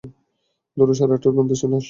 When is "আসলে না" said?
1.57-1.79